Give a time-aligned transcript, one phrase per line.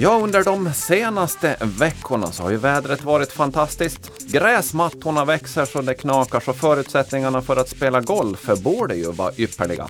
[0.00, 4.10] Ja, under de senaste veckorna så har ju vädret varit fantastiskt.
[4.32, 9.88] Gräsmattorna växer så det knakar så förutsättningarna för att spela golf borde ju vara ypperliga.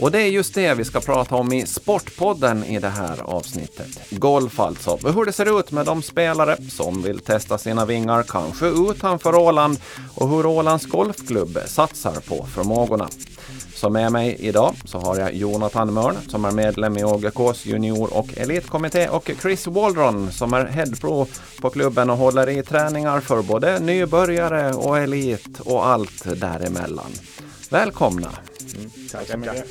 [0.00, 4.10] Och det är just det vi ska prata om i Sportpodden i det här avsnittet.
[4.10, 8.66] Golf alltså, hur det ser ut med de spelare som vill testa sina vingar, kanske
[8.66, 9.78] utanför Åland,
[10.14, 13.08] och hur Ålands Golfklubb satsar på förmågorna.
[13.84, 18.14] Så med mig idag så har jag Jonathan Mörn som är medlem i AGKs junior
[18.16, 21.26] och elitkommitté och Chris Waldron som är headpro
[21.60, 27.12] på klubben och håller i träningar för både nybörjare och elit och allt däremellan.
[27.70, 28.30] Välkomna!
[28.76, 29.66] Mm, tack så mycket.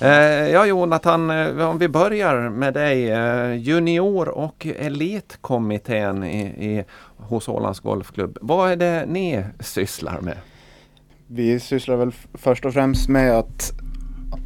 [0.00, 3.10] Eh, ja, Jonathan, eh, om vi börjar med dig.
[3.10, 6.84] Eh, junior och elitkommittén i, i,
[7.16, 8.38] hos Ålands Golfklubb.
[8.40, 10.36] Vad är det ni sysslar med?
[11.26, 13.72] Vi sysslar väl först och främst med att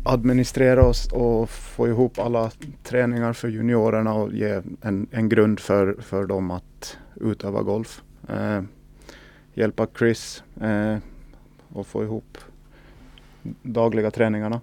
[0.04, 2.50] administrera oss och få ihop alla
[2.82, 8.02] träningar för juniorerna och ge en, en grund för, för dem att utöva golf.
[8.28, 8.62] Eh,
[9.54, 10.96] hjälpa Chris eh,
[11.72, 12.38] och få ihop
[13.62, 14.60] dagliga träningarna.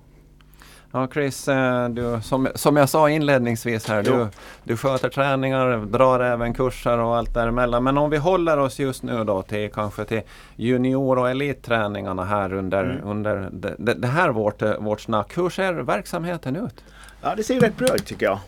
[0.91, 4.27] Ja, Chris, eh, du, som, som jag sa inledningsvis här, du,
[4.63, 7.83] du sköter träningar, drar även kurser och allt däremellan.
[7.83, 10.21] Men om vi håller oss just nu då till kanske till
[10.55, 13.03] junior och elitträningarna här under, mm.
[13.03, 15.37] under det, det, här vårt, vårt snack.
[15.37, 16.83] Hur ser verksamheten ut?
[17.21, 18.39] Ja, det ser rätt bra ut tycker jag.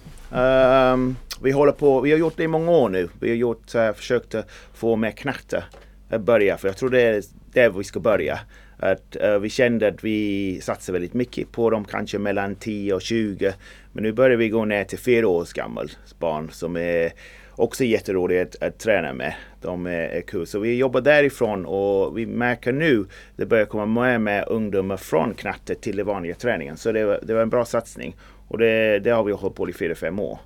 [0.93, 3.09] Um, vi håller på, vi har gjort det i många år nu.
[3.19, 4.35] Vi har gjort, uh, försökt
[4.73, 5.63] få med knatte
[6.09, 8.39] att börja, för jag tror det är där vi ska börja.
[8.81, 13.01] Att, uh, vi kände att vi satsade väldigt mycket på dem, kanske mellan 10 och
[13.01, 13.53] 20.
[13.93, 17.11] Men nu börjar vi gå ner till fyra års gammal barn som är
[17.55, 19.33] också jätteroliga att, att träna med.
[19.61, 20.47] De är, är kul.
[20.47, 25.33] Så vi jobbar därifrån och vi märker nu det börjar komma mer med ungdomar från
[25.33, 26.77] knatte till den vanliga träningen.
[26.77, 28.15] Så det var, det var en bra satsning.
[28.47, 30.39] Och det, det har vi hållit på i fyra, fem år.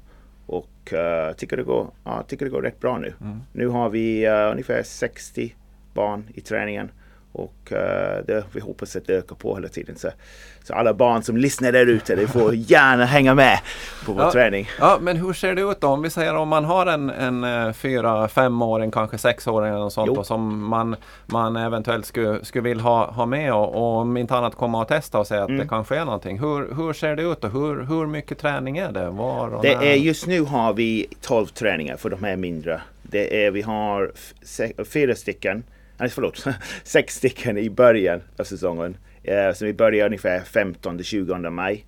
[0.46, 3.14] Och uh, tycker, det går, ja, tycker det går rätt bra nu.
[3.22, 3.40] Mm.
[3.54, 5.56] Nu har vi uh, ungefär 60
[5.94, 6.92] barn i träningen.
[7.36, 7.78] Och uh,
[8.28, 9.96] det, vi hoppas att det ökar på hela tiden.
[9.96, 10.10] Så,
[10.64, 13.60] så alla barn som lyssnar där ute, de får gärna hänga med
[14.06, 14.70] på vår ja, träning.
[14.80, 15.88] Ja, men hur ser det ut då?
[15.88, 19.94] Om vi säger om man har en, en eh, fyra, femåring, kanske sexåring eller något
[19.94, 24.18] sånt då, som man, man eventuellt skulle, skulle vilja ha, ha med och, och om
[24.18, 25.62] inte annat komma och testa och säga att mm.
[25.62, 26.40] det kanske är någonting.
[26.40, 29.10] Hur, hur ser det ut och hur, hur mycket träning är det?
[29.10, 32.82] Var och det är, just nu har vi 12 träningar för de här mindre.
[33.02, 34.12] Det är, vi har
[34.84, 35.64] fyra stycken
[35.98, 36.46] nej förlåt,
[36.84, 38.98] sex stycken i början av säsongen.
[39.24, 41.86] Eh, så vi börjar ungefär 15-20 maj.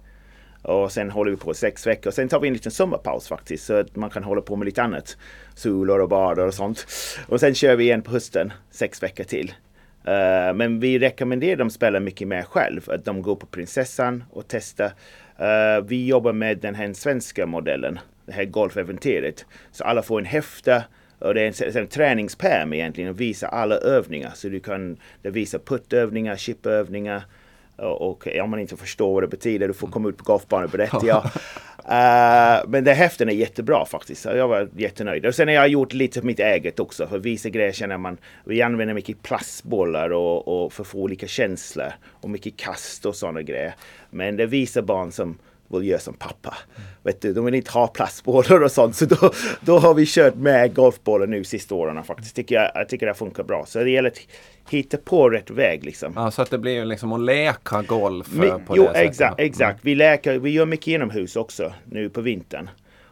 [0.62, 2.12] Och sen håller vi på sex veckor.
[2.12, 3.66] Sen tar vi en liten sommarpaus faktiskt.
[3.66, 5.18] Så att man kan hålla på med lite annat.
[5.56, 6.88] Solor och badar och sånt.
[7.28, 9.54] Och sen kör vi igen på hösten, sex veckor till.
[10.08, 12.90] Uh, men vi rekommenderar dem spela mycket mer själv.
[12.90, 14.86] Att de går på Prinsessan och testar.
[15.42, 18.00] Uh, vi jobbar med den här svenska modellen.
[18.26, 19.46] Det här golfäventyret.
[19.72, 20.84] Så alla får en häfta
[21.20, 24.32] och det är en, en träningspärm egentligen och visar alla övningar.
[24.36, 27.24] Så du kan det visar puttövningar, chipövningar.
[27.76, 30.66] Och, och om man inte förstår vad det betyder, du får komma ut på golfbanan
[30.66, 31.02] och berätta.
[31.04, 31.24] Ja.
[31.26, 34.26] uh, men det häften är jättebra faktiskt.
[34.26, 35.26] Jag var jättenöjd.
[35.26, 37.08] Och sen har jag gjort lite mitt eget också.
[37.08, 41.28] För vissa grejer känner man, vi använder mycket plastbollar och, och för att få olika
[41.28, 41.92] känslor.
[42.06, 43.76] Och mycket kast och sådana grejer.
[44.10, 45.38] Men det visar barn som
[45.70, 46.58] vill göra som pappa.
[46.76, 46.88] Mm.
[47.04, 48.96] Vet du, de vill inte ha plastbollar och sånt.
[48.96, 52.36] Så då, då har vi kört med golfbollar nu sista åren faktiskt.
[52.36, 53.66] Tycker jag, jag tycker det funkar bra.
[53.68, 54.20] Så det gäller att
[54.70, 56.14] hitta på rätt väg liksom.
[56.16, 59.10] Ja, så att det blir liksom att leka golf Mi, på jo, det sättet.
[59.10, 59.72] Exakt, exakt.
[59.72, 59.80] Mm.
[59.82, 62.70] Vi, leker, vi gör mycket inomhus också nu på vintern.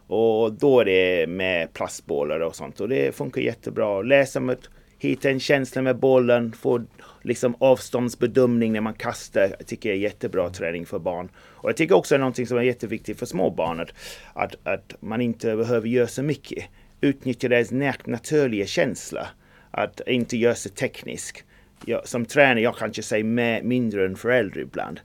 [0.07, 2.79] Och då är det med plastbollar och sånt.
[2.79, 4.01] Och det funkar jättebra.
[4.01, 4.57] Läsa med
[4.97, 6.83] hitta en känsla med bollen, få
[7.21, 9.55] liksom avståndsbedömning när man kastar.
[9.57, 11.29] Jag tycker det är jättebra träning för barn.
[11.37, 13.93] Och jag tycker också är någonting som är jätteviktigt för små barn att,
[14.33, 16.65] att, att man inte behöver göra så mycket.
[17.01, 17.71] Utnyttja deras
[18.05, 19.27] naturliga känsla.
[19.71, 21.43] Att inte göra sig teknisk.
[21.85, 24.99] Jag, som tränare, jag kanske säger mer, mindre än förälder ibland.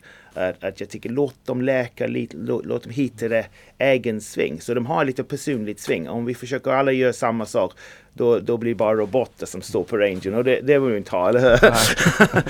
[0.49, 3.47] Att, att jag tycker låt dem läka lite, låt, låt dem hitta det
[3.79, 4.61] egen sving.
[4.61, 6.09] Så de har lite personligt sving.
[6.09, 7.73] Om vi försöker alla göra samma sak
[8.13, 10.97] då, då blir det bara robotar som står på rangen och det, det vill vi
[10.97, 11.71] inte ha, eller hur?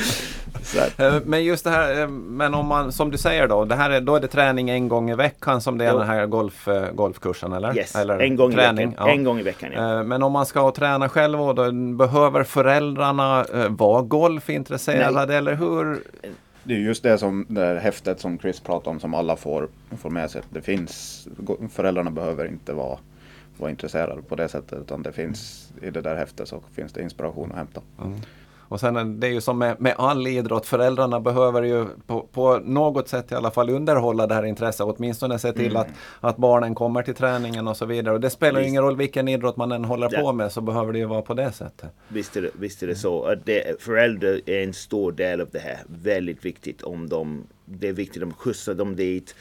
[0.99, 3.91] Eh, men just det här, eh, men om man, som du säger då, det här
[3.91, 5.99] är, då är det träning en gång i veckan som det är jo.
[5.99, 7.77] den här golf, eh, golfkursen eller?
[7.77, 8.85] Yes, eller en, gång träning.
[8.85, 9.07] i veckan.
[9.07, 9.13] Ja.
[9.13, 9.71] en gång i veckan.
[9.75, 10.03] Ja.
[10.03, 15.37] Men om man ska träna själv, då, behöver föräldrarna vara golfintresserade Nej.
[15.37, 16.03] eller hur?
[16.71, 19.69] Det är just det som det här häftet som Chris pratade om som alla får,
[19.91, 20.43] får med sig.
[20.51, 21.29] Det finns,
[21.71, 22.99] föräldrarna behöver inte vara
[23.57, 24.79] vara intresserade på det sättet.
[24.81, 27.83] Utan det finns i det där häftet så finns det inspiration att hämta.
[28.03, 28.21] Mm.
[28.71, 32.59] Och sen det är ju som med, med all idrott, föräldrarna behöver ju på, på,
[32.59, 35.77] något sätt i alla fall underhålla det här intresset, åtminstone se till mm.
[35.77, 35.89] att,
[36.21, 38.15] att barnen kommer till träningen och så vidare.
[38.15, 40.21] Och det spelar ju ingen roll vilken idrott man än håller ja.
[40.21, 41.91] på med så behöver det ju vara på det sättet.
[42.09, 43.35] Visst är det, visst är det så.
[43.45, 45.79] Det, föräldrar är en stor del av det här.
[45.87, 49.35] Väldigt viktigt om de, det är viktigt att skjutsa dem dit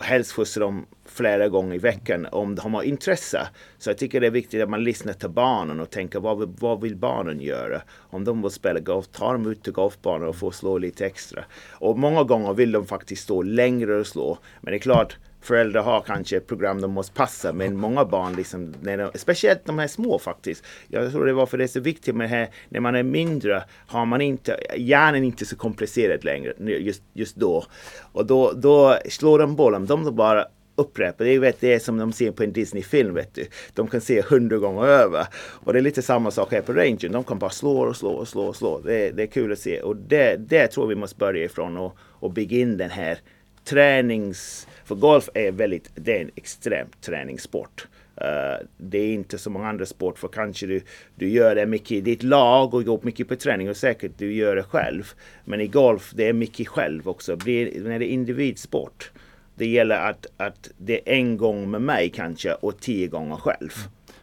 [0.00, 3.48] helst skjutsa dem flera gånger i veckan om de har intresse.
[3.78, 6.80] Så jag tycker det är viktigt att man lyssnar till barnen och tänker vad, vad
[6.80, 7.82] vill barnen göra?
[7.96, 11.44] Om de vill spela golf, ta dem ut till golfbanan och få slå lite extra.
[11.70, 14.38] Och många gånger vill de faktiskt stå längre och slå.
[14.60, 18.32] Men det är klart, föräldrar har kanske ett program de måste passa men många barn,
[18.32, 20.64] liksom, när de, speciellt de här små faktiskt.
[20.88, 23.02] Jag tror det var för det är så viktigt med det här, när man är
[23.02, 27.64] mindre har man inte, hjärnan inte så komplicerad längre just, just då.
[28.12, 30.46] Och då, då slår de bollen, de bara
[30.80, 31.24] upprepar.
[31.24, 33.14] Det är, vet, det är som de ser på en Disney-film.
[33.14, 33.46] Vet du.
[33.74, 35.26] De kan se hundra gånger över.
[35.34, 37.12] Och det är lite samma sak här på rangen.
[37.12, 38.80] De kan bara slå och slå och slå och slå.
[38.80, 39.80] Det, är, det är kul att se.
[39.80, 43.18] Och det, det tror vi måste börja ifrån och, och bygga in den här
[43.64, 47.88] tränings för golf är väldigt, det är en extrem träningssport.
[48.20, 50.82] Uh, det är inte som många andra sport för kanske du,
[51.14, 54.32] du gör det mycket i ditt lag och går mycket på träning och säkert du
[54.32, 55.12] gör det själv.
[55.44, 57.36] Men i golf det är mycket själv också.
[57.36, 59.10] Blir, när det är individsport.
[59.54, 63.70] Det gäller att, att det är en gång med mig kanske och tio gånger själv.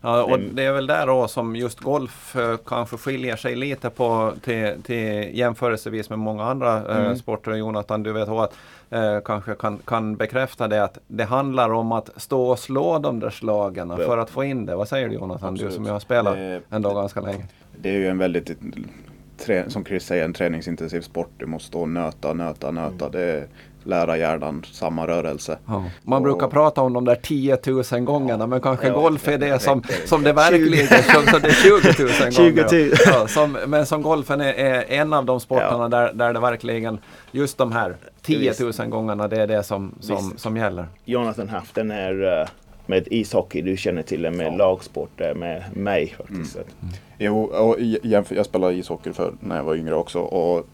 [0.07, 3.89] Ja, och det är väl där då som just golf eh, kanske skiljer sig lite
[3.89, 7.15] på till, till jämförelsevis med många andra eh, mm.
[7.15, 7.51] sporter.
[7.51, 8.54] Jonathan, du vet att
[8.89, 13.19] eh, kanske kan, kan bekräfta det att det handlar om att stå och slå de
[13.19, 13.98] där slagen ja.
[13.98, 14.75] för att få in det.
[14.75, 15.71] Vad säger du Jonathan, Absolut.
[15.71, 17.45] du som har spelat det, ändå ganska länge?
[17.81, 18.57] Det är ju en väldigt,
[19.68, 21.30] som Chris säger, en träningsintensiv sport.
[21.38, 23.06] Du måste stå och nöta, nöta, nöta.
[23.06, 23.12] Mm.
[23.12, 23.48] Det,
[23.88, 25.57] lära hjärnan samma rörelse.
[25.66, 25.84] Ja.
[26.04, 27.57] Man och, brukar prata om de där 10
[27.92, 31.48] 000 gångerna men kanske ja, golf är det som, som det verkligen som, som det
[31.48, 32.68] är 20 000 gånger.
[32.69, 32.94] 20 000.
[33.06, 37.00] Ja, som, men som golfen är, är, en av de sporterna där, där det verkligen
[37.31, 40.86] just de här 10 000 gångerna det är det som, som, som gäller.
[41.06, 42.48] Jonathan haft den här uh,
[42.86, 44.56] med ishockey, du känner till det med ja.
[44.56, 46.56] lagsport med mig faktiskt.
[46.56, 46.68] Mm.
[46.81, 46.94] Mm.
[47.18, 50.68] Jo, och jag, jag spelade ishockey för när jag var yngre också och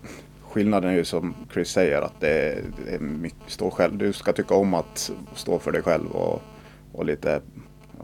[0.53, 3.97] skillnaden är ju som Chris säger att det är, det är mycket, stå själv.
[3.97, 6.41] Du ska tycka om att stå för dig själv och,
[6.91, 7.41] och lite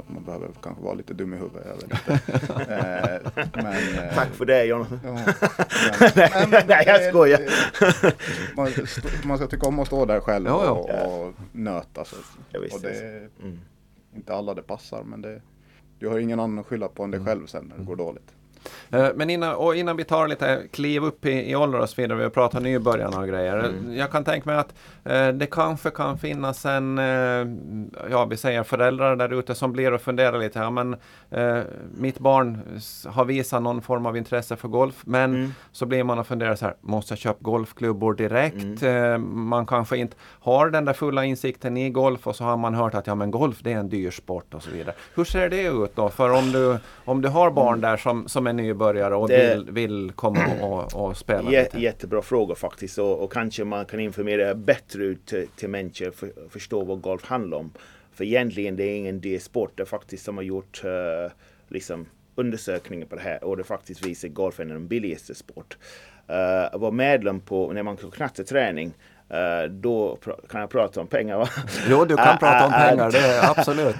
[0.07, 1.67] man behöver kanske vara lite dum i huvudet.
[1.67, 2.13] Jag vet inte.
[2.73, 4.85] eh, men, eh, Tack för det John.
[5.03, 5.13] Ja,
[6.51, 7.41] men, nej, jag skojar.
[8.55, 8.71] man,
[9.23, 10.71] man, ska tycka om att stå där själv ja, ja.
[10.71, 12.05] och, och nöta.
[12.05, 12.15] Så.
[12.53, 13.59] Och det mm.
[14.15, 15.41] inte alla det passar men det,
[15.99, 18.33] du har ingen annan att skylla på än dig själv sen när det går dåligt.
[18.91, 22.01] Eh, men innan, och innan vi tar lite kliv upp i, i ålder och så
[22.01, 23.59] vidare, vi pratar nybörjarna och grejer.
[23.59, 23.95] Mm.
[23.95, 24.73] Jag kan tänka mig att
[25.03, 27.47] eh, det kanske kan finnas en, eh,
[28.11, 30.59] ja vi säger föräldrar där ute som blir och funderar lite.
[30.59, 30.95] Ja, men,
[31.29, 31.59] eh,
[31.97, 32.61] mitt barn
[33.05, 35.53] har visat någon form av intresse för golf men mm.
[35.71, 38.81] så blir man och funderar så här, måste jag köpa golfklubbor direkt?
[38.81, 39.13] Mm.
[39.13, 42.73] Eh, man kanske inte har den där fulla insikten i golf och så har man
[42.73, 44.95] hört att ja men golf det är en dyr sport och så vidare.
[45.15, 46.09] Hur ser det ut då?
[46.09, 47.81] För om du, om du har barn mm.
[47.81, 51.79] där som, som är nybörjare och det, vill, vill komma och, och spela lite?
[51.79, 56.51] Jättebra fråga faktiskt och, och, kanske man kan informera bättre ut till, människor för att
[56.51, 57.71] förstå vad golf handlar om.
[58.13, 59.71] För egentligen det är ingen dyr sport.
[59.75, 61.31] Det är faktiskt som har gjort uh,
[61.67, 62.05] liksom
[62.35, 65.77] undersökningar på det här och det faktiskt visar golf är den billigaste sport.
[66.29, 66.35] Uh,
[66.75, 68.93] att vara medlem på, när man kan knatteträning
[69.33, 70.17] Uh, då
[70.49, 71.49] kan jag prata om pengar va?
[71.89, 73.95] Jo, du kan uh, prata om pengar, det är absolut.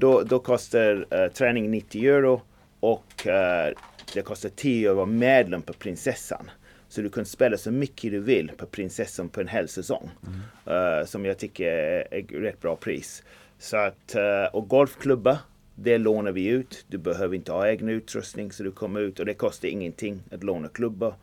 [0.00, 2.40] då, då kostar träning 90 euro
[2.84, 3.76] och uh,
[4.14, 6.50] det kostar 10 att vara medlem på Prinsessan.
[6.88, 10.10] Så du kan spela så mycket du vill på Prinsessan på en hel säsong.
[10.26, 10.98] Mm.
[10.98, 13.22] Uh, som jag tycker är, ett rätt bra pris.
[13.58, 15.36] Så att, uh, och golfklubbar,
[15.74, 16.84] det lånar vi ut.
[16.88, 20.44] Du behöver inte ha egen utrustning så du kommer ut och det kostar ingenting att
[20.44, 21.14] låna klubbar.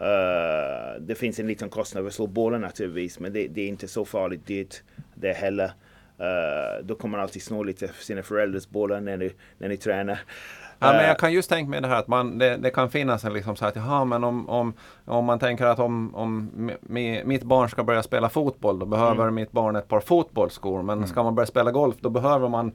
[0.00, 3.68] Uh, det finns en liten kostnad för att slå bollen naturligtvis men det, det, är
[3.68, 4.82] inte så farligt dyrt
[5.14, 5.72] det heller.
[6.20, 9.76] Uh, då kommer man alltid snå lite för sina föräldrars bollar när ni, när ni
[9.76, 10.20] tränar.
[10.78, 11.16] Ja, men jag eh.
[11.16, 13.66] kan just tänka mig det här att man, det, det kan finnas en liksom så
[13.66, 14.72] att jaha, men om, om,
[15.04, 16.50] om man tänker att om, om
[17.24, 19.34] mitt barn ska börja spela fotboll då behöver mm.
[19.34, 20.82] mitt barn ett par fotbollsskor.
[20.82, 21.08] Men mm.
[21.08, 22.66] ska man börja spela golf då behöver man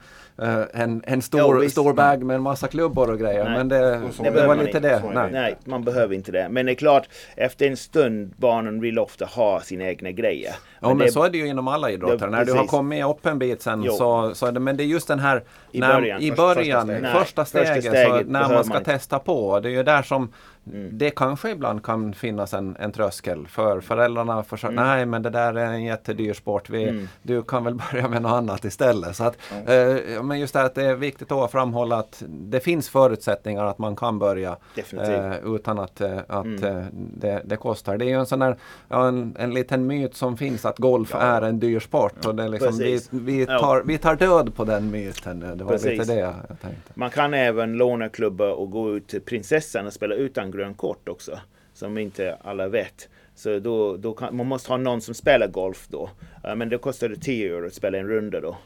[0.41, 3.43] uh, en, en stor, ja, stor bag med en massa klubbor och grejer.
[3.43, 3.57] Nej.
[3.57, 5.03] Men det, det, det var lite det.
[5.13, 5.29] Nej.
[5.31, 5.57] Nej.
[5.65, 6.47] man behöver inte det.
[6.49, 10.55] Men det är klart, efter en stund barnen vill ofta ha sina egna grejer.
[10.83, 12.27] Ja, men, men så är det ju inom alla idrotter.
[12.27, 14.85] När du har kommit upp en bit sen så, så är det, men det är
[14.85, 18.49] just den här i när, början, i början första, första steget, första steget så när
[18.49, 18.83] man ska man...
[18.83, 19.59] testa på.
[19.59, 20.33] Det är ju där som
[20.73, 20.97] mm.
[20.97, 24.43] det kanske ibland kan finnas en, en tröskel för föräldrarna.
[24.43, 24.75] För, mm.
[24.75, 26.69] Nej men det där är en jättedyr sport.
[26.69, 27.07] Vi, mm.
[27.21, 29.15] Du kan väl börja med något annat istället.
[29.15, 32.89] Så att, eh, men just det att det är viktigt att framhålla att det finns
[32.89, 36.63] förutsättningar att man kan börja eh, utan att, eh, att mm.
[36.63, 37.97] Eh, det, det, kostar.
[37.97, 41.09] Det är ju en sån där, ja, en, en liten myt som finns att golf
[41.13, 41.19] ja.
[41.19, 42.25] är en dyr sport.
[42.25, 45.39] Och det liksom, vi, vi, tar, vi tar död på den myten.
[45.39, 45.99] Det var Precis.
[45.99, 46.91] lite det jag tänkte.
[46.93, 51.09] Man kan även låna klubbar och gå ut till prinsessan och spela utan grönt kort
[51.09, 51.39] också.
[51.73, 53.09] Som inte alla vet.
[53.35, 56.09] Så då, då kan, man måste ha någon som spelar golf då.
[56.47, 58.57] Uh, men det kostar 10 euro att spela en runda då.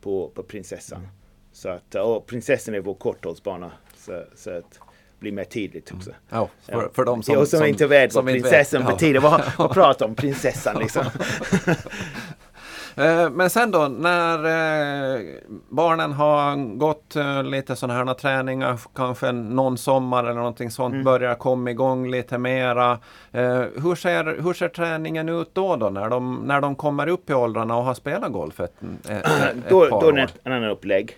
[0.00, 1.08] På, på prinsessan.
[1.52, 3.72] Så att, och prinsessan är vår korthållsbana.
[3.96, 4.80] Så, så att
[5.20, 6.10] blir mer tydligt också.
[6.10, 6.22] Mm.
[6.28, 9.20] Ja, för, för de som, som, som inte vet vad prinsessan betyder.
[9.20, 11.04] Vad, vad pratar om prinsessan liksom?
[13.00, 15.20] Eh, men sen då när eh,
[15.68, 21.04] barnen har gått eh, lite sådana här träningar, kanske någon sommar eller någonting sånt, mm.
[21.04, 22.98] börjar komma igång lite mera.
[23.32, 27.34] Hur ser, hur ser träningen ut då, då när, de, när de kommer upp i
[27.34, 28.74] åldrarna och har spelat golf ett,
[29.08, 31.16] ett, ett då, par då är det en annan upplägg.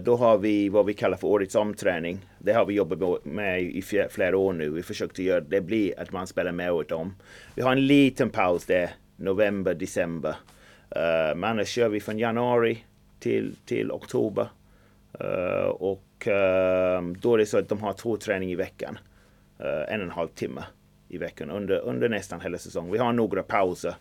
[0.00, 2.18] Då har vi vad vi kallar för årets omträning.
[2.38, 4.70] Det har vi jobbat med i flera år nu.
[4.70, 7.14] Vi försökte göra det blir att man spelar med året om.
[7.54, 10.36] Vi har en liten paus där, november, december.
[10.96, 12.84] Uh, men annars kör vi från januari
[13.18, 14.48] till, till oktober.
[15.24, 18.98] Uh, och uh, då är det så att de har två träningar i veckan.
[19.88, 20.64] en och en halv timme
[21.08, 22.92] i veckan under, under nästan hela säsongen.
[22.92, 23.94] Vi har några pauser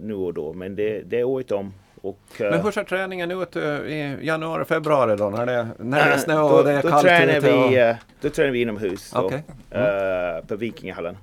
[0.00, 1.74] nu och då, men det, det är året om.
[2.02, 6.18] Och, men hur ser träningen ut i januari, februari då när det, när det är
[6.18, 7.96] snö och det är kallt tränar vi, och...
[8.20, 9.40] Då tränar vi inomhus då, okay.
[9.70, 10.46] mm.
[10.46, 11.16] på Vikingahallen.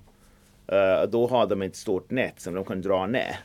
[1.10, 3.38] då har de ett stort nät som de kan dra ner.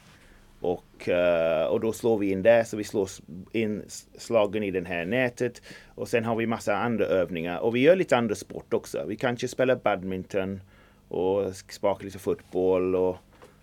[1.03, 3.09] Och, eh, och då slår vi in där, så vi slår
[3.53, 3.83] in
[4.19, 5.63] slagen i det här nätet.
[5.95, 7.59] Och sen har vi massa andra övningar.
[7.59, 9.05] Och vi gör lite andra sport också.
[9.07, 10.61] Vi kanske spelar badminton
[11.09, 13.17] och sparkar lite fotboll och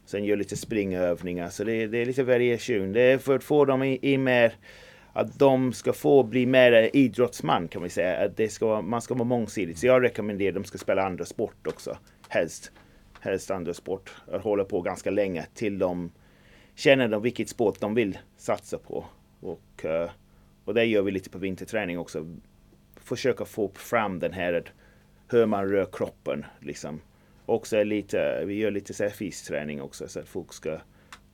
[0.05, 1.49] sen gör lite springövningar.
[1.49, 2.93] Så det, det är lite variation.
[2.93, 4.53] Det är för att få dem i, i mer
[5.13, 8.25] att de ska få bli mer idrottsman kan vi säga.
[8.25, 9.77] Att det ska, man ska vara mångsidig.
[9.77, 11.97] Så jag rekommenderar att de ska spela andra sport också.
[12.27, 12.71] Helst,
[13.19, 14.13] helst andra sport.
[14.31, 16.11] Att hålla på ganska länge till de
[16.79, 19.05] känner de vilket sport de vill satsa på.
[19.39, 20.09] Och, eh,
[20.65, 22.37] och det gör vi lite på vinterträning också.
[22.95, 24.71] Försöka få fram den här
[25.27, 26.45] hur man rör kroppen.
[26.59, 27.01] Liksom.
[27.45, 30.79] Också lite, vi gör lite så här fysträning också så att folk ska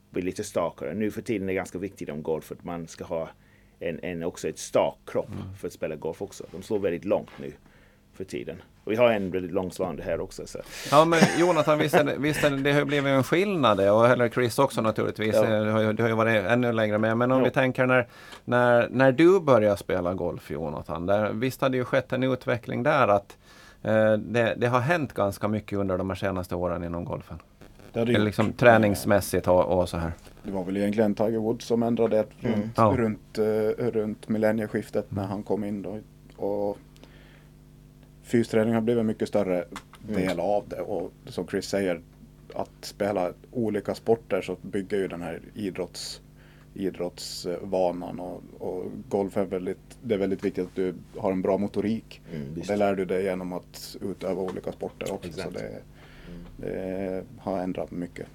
[0.09, 0.93] bli lite starkare.
[0.93, 3.29] Nu för tiden är det ganska viktigt om golf att man ska ha
[3.79, 5.55] en, en också ett stark kropp mm.
[5.55, 6.45] för att spela golf också.
[6.51, 7.53] De slår väldigt långt nu
[8.15, 8.61] för tiden.
[8.85, 10.47] Och vi har en väldigt långsvarande här också.
[10.47, 10.59] Så.
[10.91, 14.07] Ja men Jonathan, visst, är det, visst är det, det har blivit en skillnad och
[14.07, 15.35] eller Chris också naturligtvis.
[15.35, 15.63] Ja.
[15.63, 17.17] Du, har ju, du har ju varit ännu längre med.
[17.17, 17.45] Men om ja.
[17.45, 18.07] vi tänker när,
[18.45, 21.05] när, när du började spela golf Jonathan.
[21.05, 23.37] Där, visst har det ju skett en utveckling där att
[23.81, 27.39] eh, det, det, har hänt ganska mycket under de här senaste åren inom golfen.
[27.93, 30.11] Det det liksom träningsmässigt och, och, så här.
[30.43, 32.61] Det var väl egentligen Tiger Woods som ändrade det mm.
[32.61, 32.95] runt, ja.
[32.97, 35.99] runt, uh, runt millennieskiftet när han kom in då.
[36.37, 36.77] Och
[38.25, 39.65] fysträning har blivit en mycket större
[40.09, 40.21] mm.
[40.21, 42.01] del av det och som Chris säger
[42.53, 46.21] att spela olika sporter så bygger ju den här idrotts,
[46.73, 51.57] idrottsvanan och, och golf är väldigt, det är väldigt viktigt att du har en bra
[51.57, 52.21] motorik.
[52.33, 55.29] Mm, det lär du dig genom att utöva olika sporter också.
[55.29, 55.47] Exakt.
[55.47, 56.41] Så det, mm.
[56.57, 58.27] det har ändrat mycket.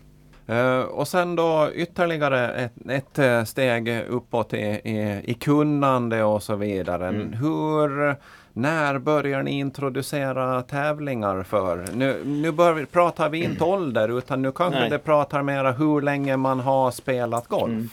[0.51, 6.43] Uh, och sen då ytterligare ett, ett eh, steg uppåt i, i, i kunnande och
[6.43, 7.09] så vidare.
[7.09, 7.33] Mm.
[7.33, 8.17] Hur
[8.61, 11.87] när börjar ni introducera tävlingar för?
[11.95, 14.91] Nu, nu bör, pratar vi inte ålder utan nu kanske Nej.
[14.91, 17.71] det pratar mera hur länge man har spelat golf.
[17.71, 17.89] Mm.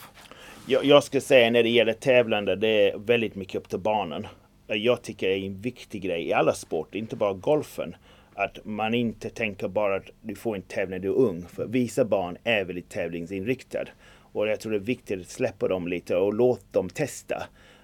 [0.66, 4.28] Jag, jag ska säga när det gäller tävlande, det är väldigt mycket upp till barnen.
[4.68, 7.96] Jag tycker det är en viktig grej i alla sporter, inte bara golfen.
[8.36, 11.46] Att man inte tänker bara att du får en tävling när du är ung.
[11.50, 13.90] För vissa barn är väldigt tävlingsinriktade.
[14.32, 17.36] Och jag tror det är viktigt att släppa dem lite och låta dem testa.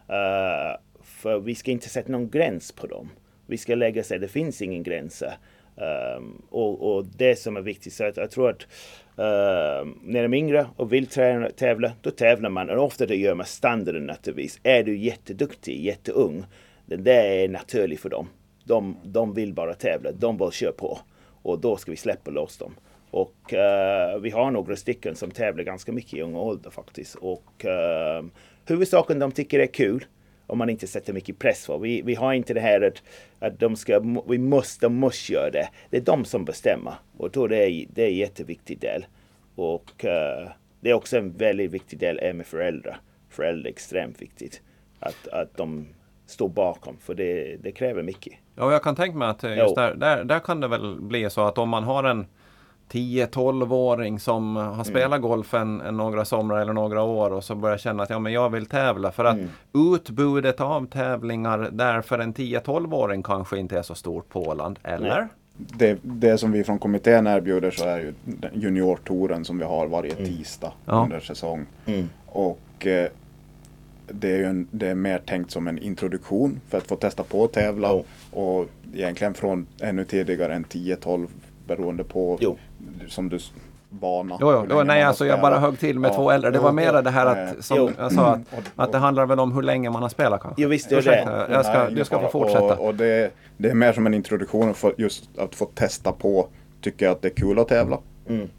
[0.10, 0.78] Uh,
[1.24, 3.10] för vi ska inte sätta någon gräns på dem.
[3.48, 5.22] Vi ska lägga sig, det finns ingen gräns.
[5.22, 8.62] Um, ehm, och, och, det som är viktigt, så att jag tror att
[9.20, 12.70] uh, när de är yngre och vill träna, tävla, då tävlar man.
[12.70, 14.60] Och ofta det gör man standarden naturligtvis.
[14.64, 16.46] Är du jätteduktig, jätteung,
[16.86, 18.30] det där är naturligt för dem.
[18.64, 21.00] De, de vill bara tävla, de bara kör på.
[21.44, 22.76] Och då ska vi släppa loss dem.
[23.12, 27.16] Och uh, vi har några stycken som tävlar ganska mycket i ung ålder faktiskt.
[27.16, 28.30] Och uh,
[28.66, 30.06] huvudsaken de tycker är kul
[30.54, 31.78] om man inte sätter mycket press på.
[31.78, 33.04] Vi, vi har inte det här att,
[33.40, 35.70] att de ska, vi måste, de måste göra det.
[35.90, 39.06] Det är de som bestämmer och då det är det är en jätteviktig del.
[39.56, 42.98] Och uh, det är också en väldigt viktig del med föräldrar.
[43.30, 44.62] Föräldrar är extremt viktigt.
[45.00, 45.88] Att, att de
[46.26, 48.34] står bakom för det, det kräver mycket.
[48.56, 51.30] Ja, jag kan tänka mig att eh, just där, där, där kan det väl bli
[51.30, 52.26] så att om man har en
[52.94, 54.86] 10-12-åring som har Mm.
[54.86, 58.20] spelat golf en, en några somrar eller några år och så börjar känna att ja,
[58.20, 59.12] men jag vill tävla.
[59.12, 59.50] För att Mm.
[59.94, 64.80] utbudet av tävlingar där för en 10-12-åring kanske inte är så stort på Åland.
[64.84, 65.10] Eller?
[65.20, 65.28] Nej.
[65.58, 68.14] Det, det som vi från kommittén erbjuder så är ju
[68.54, 71.04] juniortouren som vi har varje tisdag Ja.
[71.04, 71.66] under säsong.
[71.86, 72.10] Mm.
[72.26, 73.08] Och eh,
[74.08, 77.24] det är ju en, det är mer tänkt som en introduktion för att få testa
[77.24, 77.90] på att tävla.
[77.92, 78.04] Jo.
[78.42, 81.28] Och egentligen från ännu tidigare än 10-12
[81.68, 82.58] beroende på Jo.
[83.08, 83.40] som du
[84.00, 84.38] vana.
[84.42, 86.52] Jo, jo, nej, alltså jag bara högg till med Ja, två äldre.
[86.52, 87.92] Det var mera det här eh, att, som jo.
[87.98, 90.62] jag sa, att, Och- att det handlar väl om hur länge man har spelat kanske.
[90.62, 92.78] Jo, visst det Ursäkta, jag ska, Nej, du ska få fortsätta.
[92.78, 96.48] Och, och det, det är mer som en introduktion för just att få testa på.
[96.82, 98.00] Tycker jag att det är kul att tävla?
[98.30, 98.50] Mm.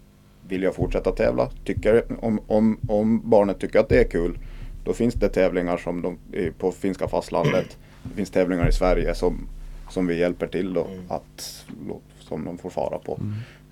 [0.48, 1.50] Vill jag fortsätta tävla?
[1.64, 4.38] Tycker, om, om, om barnet tycker att det är kul,
[4.84, 6.18] då finns det tävlingar som de,
[6.58, 7.76] på finska fastlandet.
[8.02, 9.48] Det finns tävlingar i Sverige som,
[9.90, 11.64] som vi hjälper till då, att,
[12.24, 13.18] som de får fara på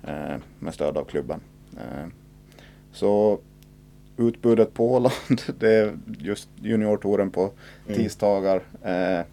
[0.03, 1.39] eh, med stöd av klubben.
[1.77, 2.07] Eh,
[2.91, 3.39] så
[4.17, 7.51] utbudet på Åland, det är just juniortouren på
[7.87, 8.61] tisdagar.
[8.83, 9.25] Eh,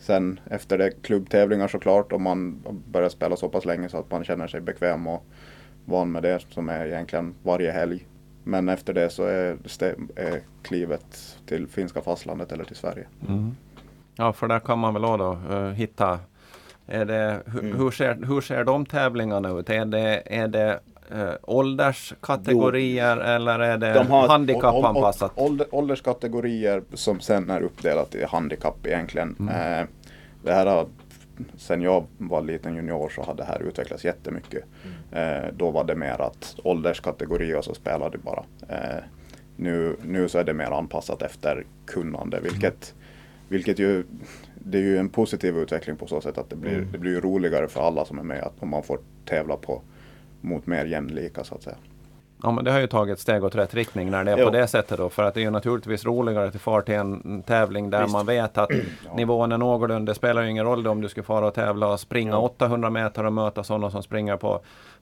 [0.00, 2.62] sen efter det klubbtävlingar såklart om man
[2.92, 5.24] börjar spela så pass länge så att man känner sig bekväm och
[5.84, 8.06] van med det som är egentligen varje helg.
[8.44, 9.58] Men efter det så är,
[10.16, 13.06] är klivet till finska fastlandet eller till Sverige.
[13.28, 13.56] Mm.
[14.16, 16.18] Ja, för där kan man väl då uh, hitta
[16.90, 17.76] är det, hur, Mm.
[17.78, 19.70] hur, ser, hur ser de tävlingarna ut?
[19.70, 20.80] Är det, är det
[21.14, 25.32] uh, ålderskategorier eller är det De har- handikappanpassat?
[25.36, 29.36] Ål- ålder, ålderskategorier som sen är uppdelat i handikapp egentligen.
[29.50, 29.86] Eh,
[30.44, 30.86] det här har,
[31.56, 34.64] sen jag var liten junior så hade det här utvecklats jättemycket.
[35.12, 38.44] Eh, då var det mer att ålderskategori och så spelade du bara.
[38.68, 39.02] Eh,
[39.56, 42.94] nu, nu så är det mer anpassat efter kunnande vilket,
[43.48, 44.04] vilket ju
[44.64, 47.68] det är ju en positiv utveckling på så sätt att det blir, det blir roligare
[47.68, 49.82] för alla som är med att man får tävla på
[50.40, 51.76] mot mer jämlika så att säga.
[52.42, 54.44] Ja, men det har ju tagit steg åt rätt riktning när det är Jo.
[54.44, 55.08] på det sättet då.
[55.08, 58.12] För att det är ju naturligtvis roligare till far till en tävling där Visst.
[58.12, 58.70] man vet att
[59.16, 60.10] nivån är någorlunda.
[60.10, 63.26] Det spelar ju ingen roll om du ska fara och tävla och springa 800 meter
[63.26, 64.60] och möta sådana som springer på,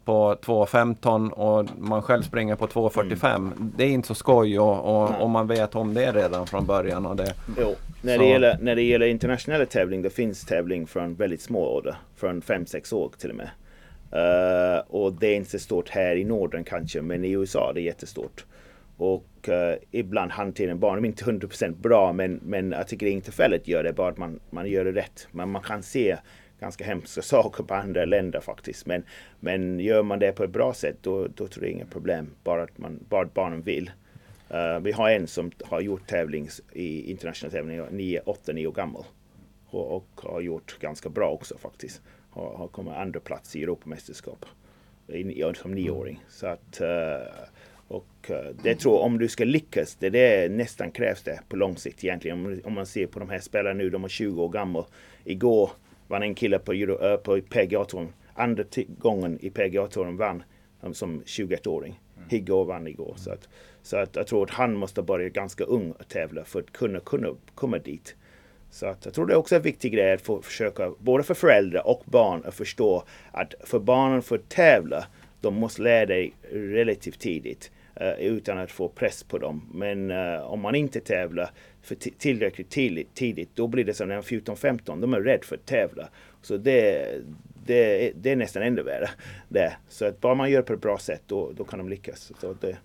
[0.08, 3.70] på 2.15 och man själv springer på 2.45.
[3.76, 7.06] Det är inte så skoj och, och, och man vet om det redan från början.
[7.06, 7.74] Och det, Jo.
[8.02, 11.66] När, Så- det gäller, när det gäller internationella tävling, det finns tävling från väldigt små
[11.76, 11.96] ålder.
[12.16, 13.50] Från 5-6 år till och med.
[14.12, 17.74] Eh, och det är inte så stort här i Norden kanske, men i USA är
[17.74, 18.44] det jättestort.
[18.96, 23.82] Och eh, ibland hanterar barnen inte 100% bra, men, men jag tycker inte felet gör
[23.84, 25.28] det, bara att man, man gör det rätt.
[25.30, 26.16] Men man kan se
[26.60, 28.86] ganska hemska saker på andra länder faktiskt.
[28.86, 29.02] Men,
[29.40, 32.30] men gör man det på ett bra sätt, då, då tror jag inga problem.
[32.44, 33.90] Bara att, man, bara att barnen vill.
[34.54, 39.04] Uh, vi har en som har gjort tävling i internationella tävlingar, 8-9 år gammal.
[39.66, 42.02] Och, och har gjort ganska bra också faktiskt.
[42.30, 44.46] Har, har kommit andra plats i Europamästerskap
[45.08, 46.24] i, som nioåring.
[46.28, 47.28] Så att, uh,
[47.88, 51.56] och uh, det tror jag, om du ska lyckas, det, det nästan krävs det på
[51.56, 52.46] lång sikt egentligen.
[52.46, 54.86] Om, om man ser på de här spelarna nu, de är 20 år gamla.
[55.24, 55.70] Igår
[56.08, 58.64] vann en kille på, Euro, eh, på PGA-touren, andra
[58.98, 60.42] gången i PGA-touren vann
[60.80, 62.00] um, som 21-åring.
[62.28, 63.14] Higgå vann igår.
[63.16, 63.48] Så, att,
[63.82, 67.00] så att jag tror att han måste börja ganska ung att tävla för att kunna,
[67.00, 68.16] kunna komma dit.
[68.70, 71.34] Så att jag tror det är också en viktig grej att få försöka, både för
[71.34, 75.04] föräldrar och barn, att förstå att för barnen för att tävla,
[75.40, 79.70] de måste lära dig relativt tidigt eh, utan att få press på dem.
[79.74, 81.50] Men eh, om man inte tävlar
[81.82, 85.42] för tillräckligt tidigt, tidigt, då blir det som när de är 14-15, de är rädda
[85.44, 86.08] för att tävla.
[86.42, 87.08] Så det,
[87.66, 89.10] det, är- det är nästan ännu värre.
[89.48, 89.76] Det.
[89.88, 92.32] Så att bara man gör det på ett bra sätt, då, då kan de lyckas.
[92.40, 92.76] Så det,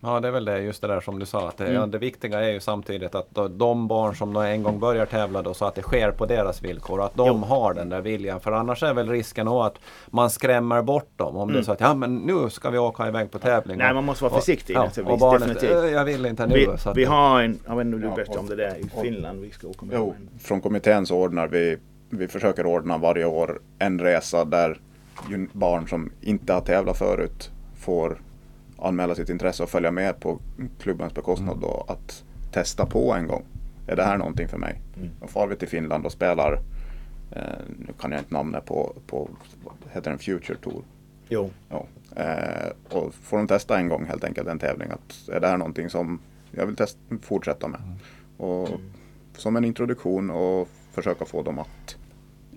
[0.00, 1.48] Ja, det är väl det, just det där som du sa.
[1.48, 1.76] Att det, Mm.
[1.76, 5.54] ja, det viktiga är ju samtidigt att de barn som en gång börjar tävla då,
[5.54, 6.98] så att det sker på deras villkor.
[6.98, 7.34] och Att de Jo.
[7.34, 8.40] har den där viljan.
[8.40, 9.74] För annars är väl risken att
[10.06, 11.36] man skrämmer bort dem.
[11.36, 13.74] Om det är så att ja, men nu ska vi åka iväg på tävling.
[13.74, 13.78] Mm.
[13.84, 15.84] Nej, Och- man måste vara och- försiktig Ja, naturligtvis, och barnet, definitivt.
[15.84, 16.54] "Eh, jag vill inte nu.
[16.54, 18.48] vi, så att, vi har en, jag vet inte om du Ja, berättade och- om
[18.50, 19.94] det där i och- Finland, vi ska åka med.
[19.98, 21.76] Jo, från kommittén så ordnar vi,
[22.10, 24.80] vi försöker ordna varje år en resa där
[25.52, 28.20] barn som inte har tävlat förut får
[28.78, 30.38] anmäla sitt intresse och följa med på
[30.80, 33.44] klubbens bekostnad då att testa på en gång.
[33.86, 34.80] Är det här någonting för mig?
[34.96, 35.10] Mm.
[35.20, 36.52] Då far vi till Finland och spelar,
[37.32, 37.42] eh,
[37.78, 39.28] nu kan jag inte namnet på, på
[39.92, 40.82] heter den, Future Tour.
[41.28, 41.50] Jo.
[41.68, 41.86] Ja.
[42.16, 44.90] Eh, och får de testa en gång helt enkelt en tävling.
[44.90, 47.80] Att är det här någonting som jag vill testa, fortsätta med.
[48.36, 48.68] Och
[49.36, 51.96] Som en introduktion och försöka få dem att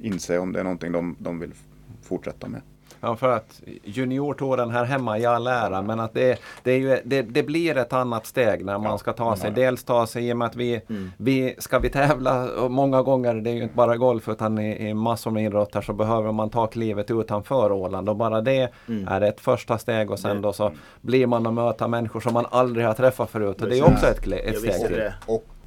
[0.02, 1.54] inse om det är någonting de, de vill
[2.02, 2.62] fortsätta med.
[3.02, 6.98] Ja, för att juniortouren här hemma i all ära, men att det, det, är ju,
[7.06, 10.28] det, det blir ett annat steg när man Ja, ska ta sig, dels ta sig
[10.30, 11.12] i och med att vi, Mm.
[11.18, 14.94] vi ska vi tävla många gånger, det är ju inte bara golf utan i, i
[14.94, 19.08] massor med idrotter så behöver man ta klivet utanför Åland och bara det Mm.
[19.08, 22.34] är ett första steg och sen Det- då så blir man att möta människor som
[22.34, 25.02] man aldrig har träffat förut och det är också ett, ett steg till.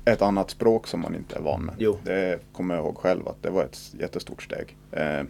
[0.04, 1.74] ett annat språk som man inte är van med.
[1.78, 1.98] Jo.
[2.04, 4.76] Det kommer jag ihåg själv att det var ett jättestort steg.
[4.92, 5.22] Eh,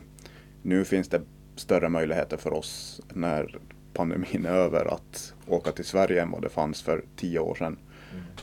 [0.62, 1.21] nu finns det
[1.57, 3.59] större möjligheter för oss när
[3.93, 7.79] pandemin är över att åka till Sverige än vad det fanns för tio år sedan.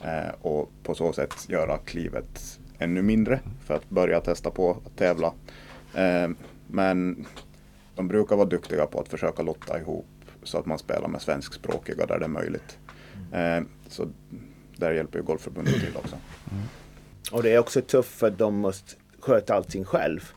[0.04, 4.98] Eh, och på så sätt göra klivet ännu mindre för att börja testa på att
[4.98, 5.34] tävla.
[5.96, 6.30] Eh,
[6.68, 7.26] men
[7.96, 10.06] de brukar vara duktiga på att försöka lotta ihop
[10.44, 12.78] så att man spelar med svenskspråkiga där det är möjligt.
[13.32, 14.08] Eh, så
[14.76, 16.16] där hjälper ju Golfförbundet till också.
[17.32, 20.34] Och det är också tufft för att de måste sköta allting själv.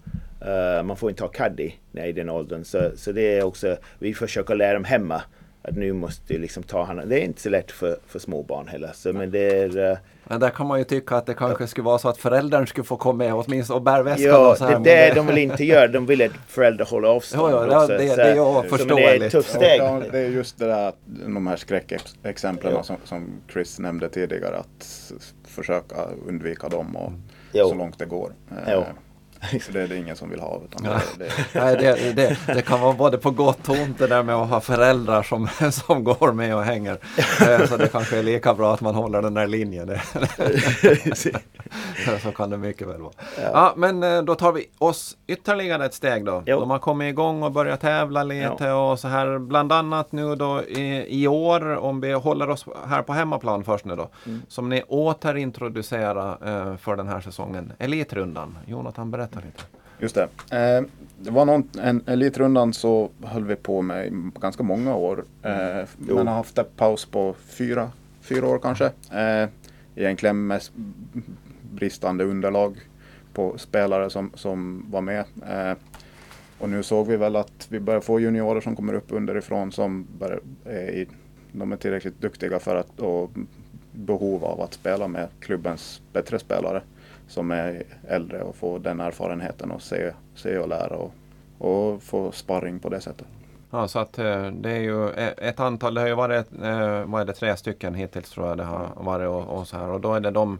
[0.46, 2.64] Eh, man får inte ha caddy i den åldern.
[2.64, 5.22] Så, så det är också, vi försöker lära dem hemma.
[5.68, 8.42] Att nu måste du liksom ta hand Det är inte så lätt för, för små
[8.42, 8.90] barn heller.
[8.94, 9.90] Så, men det är...
[9.92, 12.66] eh, Men där kan man ju tycka att det kanske skulle vara så att föräldern
[12.66, 14.78] skulle få komma med åtminstone och bära väskan Ja, och så här.
[14.78, 15.88] det är det de vill inte göra.
[15.88, 17.52] De vill att föräldrar håller avstånd.
[17.52, 17.92] Ja, ja, också.
[17.96, 18.96] det- Så- det är så- förståeligt.
[19.20, 19.80] Det är ett tufft steg.
[19.80, 22.82] Ja, det är just det där, att de här skräckexemplen Ja.
[22.82, 25.12] som, som Chris nämnde tidigare, att
[25.46, 25.96] försöka
[26.28, 27.12] undvika dem och
[27.52, 27.68] Jo.
[27.68, 28.32] så långt det går.
[28.50, 28.84] Eh, Jo.
[29.60, 30.60] Så det är det ingen som vill ha.
[30.64, 31.00] Utan Ja.
[31.18, 34.22] det, det, Nej, det, det, det kan vara både på gott och ont det där
[34.22, 36.98] med att ha föräldrar som, som går med och hänger.
[37.48, 39.98] Eh, Så det kanske är lika bra att man håller den där linjen.
[42.22, 43.12] Så kan det mycket väl vara.
[43.42, 43.72] Ja.
[43.76, 46.42] men eh, då tar vi oss ytterligare ett steg då.
[46.46, 46.60] Jo.
[46.60, 49.38] De har kommit igång och börjat tävla lite och så här.
[49.38, 53.84] Bland annat nu då i, i år, om vi håller oss här på hemmaplan först
[53.84, 54.08] nu då.
[54.26, 54.42] Mm.
[54.48, 56.38] Som ni återintroducerar
[56.70, 57.72] eh, för den här säsongen.
[57.78, 58.58] Elitrundan.
[58.66, 59.62] Jonathan, berätta lite.
[59.98, 60.22] just det.
[60.56, 60.84] Eh,
[61.18, 65.24] det var någon, en Elitrundan så höll vi på med ganska många år.
[65.42, 66.16] Eh, Jo.
[66.16, 68.84] men har haft en paus på fyra, fyra år kanske.
[69.12, 69.48] Eh,
[69.94, 70.72] egentligen mest
[71.72, 72.80] bristande underlag
[73.32, 75.24] på spelare som, som var med.
[75.48, 75.76] Eh,
[76.58, 80.06] och nu såg vi väl att vi börjar få juniorer som kommer upp underifrån som
[80.18, 81.08] börjar, är i,
[81.52, 83.30] de är tillräckligt duktiga för att och
[83.92, 86.82] behov av att spela med klubbens bättre spelare
[87.28, 91.12] som är äldre och få den erfarenheten och se, se och lära och,
[91.58, 93.26] och få sparring på det sättet.
[93.70, 97.04] Ja, så att eh, det är ju e- ett antal, det har ju varit, eh,
[97.04, 99.88] vad är det, tre stycken hittills tror jag det har varit och, och så här.
[99.90, 100.58] Och då är det de,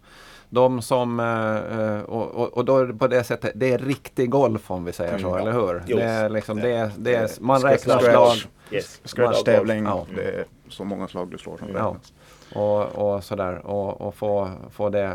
[0.49, 4.31] de som, eh, och, och, och då är det på det sättet, det är riktig
[4.31, 5.39] golf om vi säger så, Mm, ja.
[5.41, 5.83] eller hur?
[5.87, 5.97] Jo.
[5.97, 8.13] Det är liksom, det är, det är, man räknar scratch.
[8.41, 8.51] slag.
[8.71, 9.01] Yes.
[9.05, 10.07] Scratch-tävling, Ja.
[10.15, 11.75] det är så många slag du slår som Ja.
[11.75, 12.13] räknas.
[12.55, 15.11] och, och sådär och, och få, få det.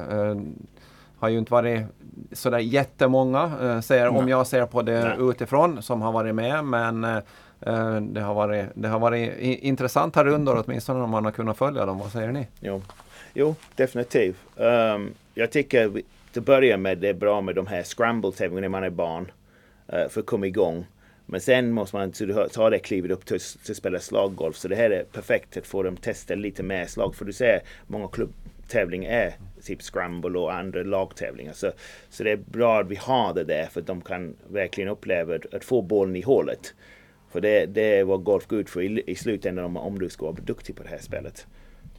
[1.19, 1.81] Har ju inte varit
[2.31, 5.29] sådär jättemånga, eh, ser, om jag ser på det Nej.
[5.29, 6.65] utifrån, som har varit med.
[6.65, 7.17] Men eh,
[7.61, 11.85] eh, det har varit, det har varit intressanta rundor åtminstone om man har kunnat följa
[11.85, 11.99] dem.
[11.99, 12.47] Vad säger ni?
[12.59, 12.81] Jo,
[13.33, 14.35] jo definitivt.
[14.55, 18.69] Um, jag tycker till att börja med det är bra med de här scramble-tävlingarna när
[18.69, 19.31] man är barn.
[19.87, 20.85] eh, för att komma igång.
[21.25, 24.55] Men sen måste man ta- ta det klivet upp till, till att spela slaggolf.
[24.57, 27.15] Så det här är perfekt att få dem testa lite mer slag.
[27.15, 28.07] För du ser många
[28.69, 31.53] tävling är typ scramble och andra lagtävlingar.
[31.53, 31.71] Så,
[32.09, 35.35] så det är bra att vi har det där för att de kan verkligen uppleva
[35.35, 36.73] att, att få bollen i hålet.
[37.31, 40.09] För det, det är vad golf går ut för i, i slutändan om, om du
[40.09, 41.47] ska vara duktig på det här spelet.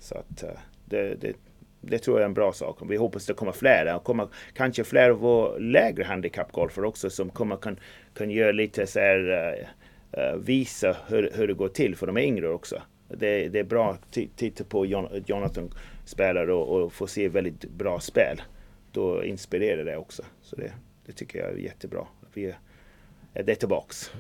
[0.01, 0.51] Så att eh,
[0.85, 1.37] det, det,
[1.81, 2.79] det tror jag är en bra sak.
[2.89, 3.97] Vi hoppas det kommer flera.
[3.97, 7.79] Och kommer kanske fler av våra lägre handikappgolfare också som kommer kan,
[8.15, 9.31] kan göra lite så här,
[10.19, 12.83] uh, visa hur, hur det går till för de yngre också.
[13.09, 14.87] Det, det är bra att titta på
[15.27, 15.75] Jonathan
[16.11, 18.43] spelar och, och få se väldigt bra spel.
[18.93, 20.23] Då inspirerar det också.
[20.43, 20.73] Så det,
[21.07, 22.07] det tycker jag är jättebra.
[22.35, 22.57] Vi är,
[23.45, 24.11] det är tillbaks.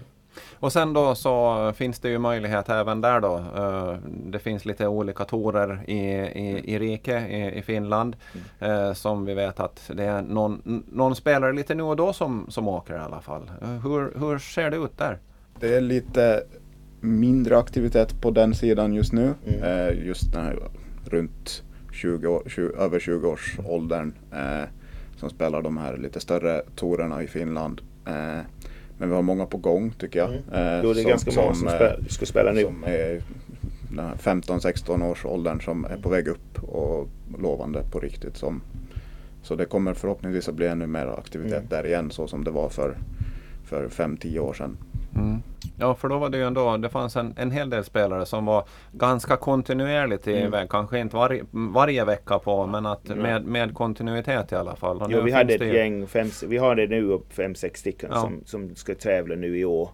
[0.59, 3.37] Och sen då så finns det ju möjlighet även där då.
[3.57, 8.17] eh, Det finns lite olika torer i, i, i Rike i, i Finland.
[8.61, 12.47] eh, Som vi vet att det är någon, någon spelare lite nu och då som,
[12.49, 13.51] som åker i alla fall.
[13.63, 15.19] Eh, Hur, hur ser det ut där?
[15.61, 16.43] Det är lite
[17.01, 19.35] mindre aktivitet på den sidan just nu.
[19.47, 20.07] Mm.
[20.07, 20.59] Just den här
[21.05, 24.69] runt 20 år, 20, över 20 års åldern eh,
[25.17, 27.81] som spelar de här lite större torerna i Finland.
[28.07, 28.41] Eh,
[28.99, 30.29] men vi har många på gång tycker jag.
[30.29, 30.43] Mm.
[30.53, 32.63] Eh, Jo, det är ganska många som, eh, spel, ska spela nu.
[32.63, 33.23] som är
[33.91, 38.37] den här 15-16 års åldern som är på väg upp och lovande på riktigt.
[38.37, 38.63] Som,
[39.43, 41.69] så det kommer förhoppningsvis att bli ännu mer aktivitet Mm.
[41.69, 42.97] där igen så som det var för,
[43.65, 44.77] för 5-10 år sedan.
[45.17, 45.43] Mm.
[45.79, 48.47] Ja, för då var det ju ändå, det fanns en, en hel del spelare som
[48.47, 50.45] var ganska kontinuerligt Mm.
[50.45, 50.69] iväg.
[50.71, 55.07] Kanske inte varje, varje vecka på, men att med, med kontinuitet i alla fall.
[55.11, 58.11] Jo, vi hade ett det gäng, fem, vi har det nu upp fem, sex stycken
[58.13, 58.21] Ja.
[58.21, 59.91] som, som ska tävla nu i år.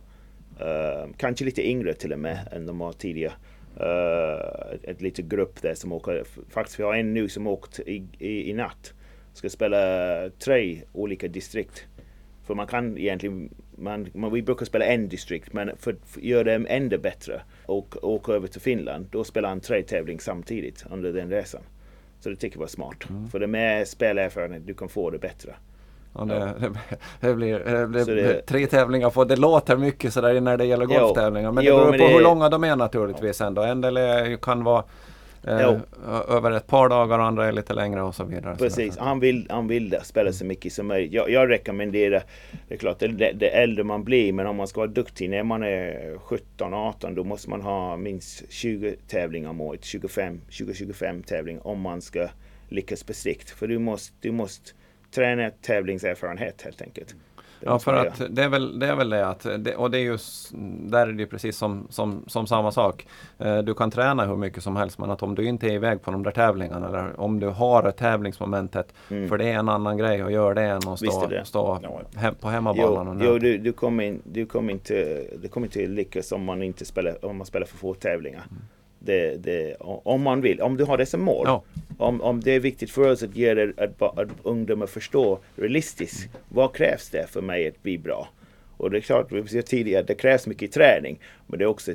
[0.61, 3.33] Uh, kanske lite yngre till och med än de var tidigare.
[3.81, 6.25] Uh, ett litet grupp där som åker.
[6.51, 8.93] Faktiskt vi har en nu som åkt i, i, i natt.
[9.33, 9.77] Ska spela
[10.45, 11.87] tre olika distrikt.
[12.47, 16.45] För man kan egentligen, man, man, vi brukar spela en distrikt men för att göra
[16.45, 21.13] det ännu bättre och åka över till Finland, då spelar han tre tävlingar samtidigt under
[21.13, 21.61] den resan.
[22.21, 23.11] Så det tycker jag var smart.
[23.11, 23.29] Mm.
[23.29, 25.55] För det med spelerfarenhet, du kan få det bättre.
[26.19, 26.73] Ja, det, det,
[27.21, 29.25] det, blir, det blir tre tävlingar på.
[29.25, 31.53] Det låter mycket sådär när det gäller golftävlingar.
[31.53, 33.63] Men jo, det beror på hur långa de är naturligtvis ändå.
[33.63, 34.85] En del är, kan vara
[35.47, 35.81] eh,
[36.29, 38.57] över ett par dagar och andra är lite längre och så vidare.
[38.57, 41.13] Precis, han vill, han vill spela så mycket som möjligt.
[41.13, 42.23] Jag, jag rekommenderar,
[42.69, 45.43] det är klart, det, det äldre man blir, men om man ska vara duktig när
[45.43, 49.81] man är 17-18 då måste man ha minst 20 tävlingar om året.
[49.81, 52.29] 20-25 tävlingar om man ska
[52.69, 53.51] lyckas på sikt.
[53.51, 54.71] För du måste, du måste
[55.15, 57.17] träna tävlingserfarenhet helt enkelt.
[57.61, 60.03] Ja, för att det är väl det, är väl det att, det, och det är
[60.03, 60.51] just,
[60.91, 63.07] där är det precis som, som, som samma sak.
[63.39, 66.03] Eh, du kan träna hur mycket som helst men att om du inte är iväg
[66.03, 69.29] på de där tävlingarna eller om du har tävlingsmomentet, mm.
[69.29, 71.79] för det är en annan grej att göra det än att stå, stå
[72.17, 73.21] hem, på hemmabanan.
[73.23, 76.63] Jo, jo du, du, kommer in, du kommer inte, du kommer inte lyckas om man
[76.63, 78.43] inte spelar, om man spelar för få tävlingar.
[78.51, 78.63] Mm.
[79.07, 81.45] Det, det, om man vill, om du har det som mål.
[81.47, 81.63] Ja.
[81.99, 86.29] Om, om det är viktigt för oss att det, att, att ungdomar förstår realistiskt.
[86.49, 88.29] Vad krävs det för mig att bli bra?
[88.77, 91.19] Och det är klart, vi sa tidigare, det krävs mycket träning.
[91.47, 91.93] Men det också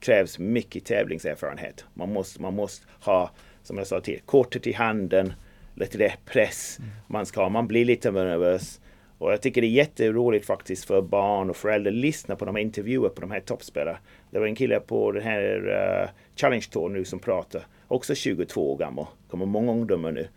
[0.00, 1.84] krävs mycket tävlingserfarenhet.
[1.94, 3.30] Man måste, man måste ha,
[3.62, 5.32] som jag sa tidigare, kortet i handen,
[5.74, 6.78] lite rätt press.
[7.06, 8.80] Man ska man blir lite nervös.
[9.18, 12.56] Och jag tycker det är jätteroligt faktiskt för barn och föräldrar att lyssna på de
[12.56, 13.98] här intervjuer på de här toppspelarna.
[14.30, 17.62] Det var en kille på den här uh, Challenge Tour nu som pratar.
[17.88, 19.06] Också 22 år gammal.
[19.30, 20.28] Kommer många ungdomar nu.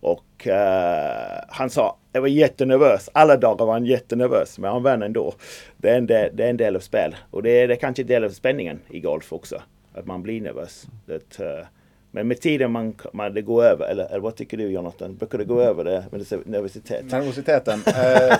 [0.00, 0.52] Och uh,
[1.48, 3.08] han sa, jag var jättenervös.
[3.14, 4.58] Alla dagar var han jättenervös.
[4.58, 5.34] Men han vann ändå.
[5.76, 7.16] Det är en del, det är en del av spel.
[7.30, 9.62] Och det är, det är kanske en del av spänningen i golf också.
[9.94, 10.86] Att man blir nervös.
[11.06, 11.66] Det, uh, eh,
[12.14, 15.16] men med tiden man, man, det går över, eller, eller vad tycker du Jonathan?
[15.16, 17.10] Brukar det gå över det med nervositet?
[17.10, 17.80] Nervositeten?
[17.86, 18.38] Eh,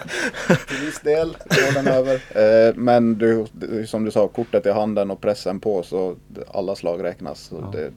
[0.68, 2.14] till viss del går den över.
[2.14, 3.46] Eh, men du,
[3.86, 6.16] som du sa, kortet i handen och pressen på så
[6.48, 7.40] alla slag räknas.
[7.40, 7.78] Så ja.
[7.78, 7.92] det,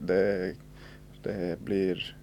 [0.00, 0.54] det,
[1.22, 2.16] det blir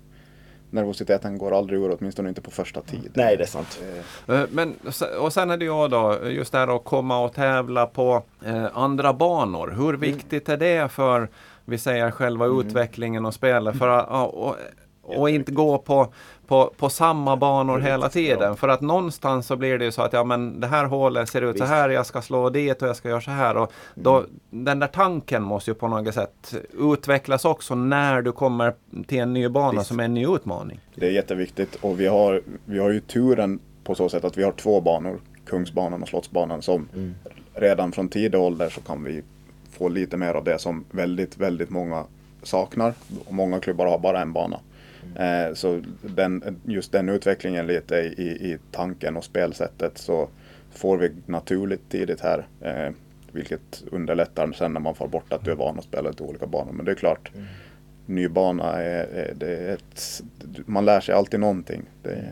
[0.70, 3.12] nervositeten går aldrig ur, åtminstone inte på första tid.
[3.14, 3.82] Nej, det är sant.
[4.28, 4.76] Eh, men,
[5.20, 8.78] och sen är det ju då just det här att komma och tävla på eh,
[8.78, 9.74] andra banor.
[9.78, 11.30] Hur viktigt är det för
[11.70, 12.60] vi säger själva mm.
[12.60, 13.78] utvecklingen och spelet.
[13.78, 14.56] För att, och,
[15.02, 16.14] och inte gå på,
[16.48, 18.56] på, på samma banor hela tiden.
[18.56, 21.42] För att någonstans så blir det ju så att ja men det här hålet ser
[21.42, 21.66] ut Visst.
[21.66, 23.58] så här, jag ska slå dit och jag ska göra så här.
[23.58, 24.30] Och då, mm.
[24.50, 28.74] Den där tanken måste ju på något sätt utvecklas också när du kommer
[29.08, 29.88] till en ny bana Visst.
[29.88, 30.80] som är en ny utmaning.
[30.96, 34.44] Det är jätteviktigt och vi har, vi har ju turen på så sätt att vi
[34.44, 37.16] har två banor, Kungsbanan och Slottsbanan som mm.
[37.54, 39.24] redan från tidig ålder så kan vi
[39.78, 42.06] få lite mer av det som väldigt, väldigt många
[42.44, 42.94] saknar.
[43.26, 44.60] Och många klubbar har bara en bana.
[45.16, 50.30] Eh, så den, just den utvecklingen lite i, i tanken och spelsättet så
[50.72, 52.48] får vi naturligt tidigt här.
[52.62, 52.94] Eh,
[53.32, 56.48] vilket underlättar sen när man får bort att du är van att spela lite olika
[56.48, 56.72] banor.
[56.72, 57.48] Men det är klart, mm.
[58.06, 60.22] ny bana är, är, är ett,
[60.66, 61.82] man lär sig alltid någonting.
[62.04, 62.30] Det,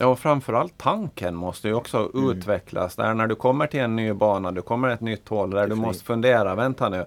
[0.00, 2.30] Ja, och framförallt tanken måste ju också mm.
[2.30, 2.96] utvecklas.
[2.96, 5.74] Där när du kommer till en ny bana, du kommer ett nytt hål där du
[5.74, 7.06] måste fundera, vänta nu.